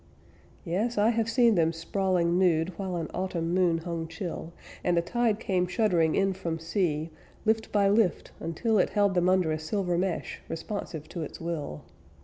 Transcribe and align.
Yes, 0.65 0.97
I 0.97 1.09
have 1.11 1.29
seen 1.29 1.53
them 1.53 1.71
sprawling 1.71 2.39
nude 2.39 2.69
While 2.69 2.95
an 2.95 3.07
Autumn 3.13 3.53
moon 3.53 3.77
hung 3.77 4.07
chill, 4.07 4.51
And 4.83 4.97
the 4.97 5.01
tide 5.03 5.39
came 5.39 5.67
shuddering 5.67 6.15
in 6.15 6.33
from 6.33 6.57
sea, 6.57 7.11
Lift 7.45 7.71
by 7.71 7.87
lift, 7.87 8.31
until 8.39 8.79
It 8.79 8.89
held 8.89 9.13
them 9.13 9.29
under 9.29 9.51
a 9.51 9.59
silver 9.59 9.99
mesh, 9.99 10.41
Responsive 10.49 11.07
to 11.09 11.21
its 11.21 11.39
will. 11.39 11.83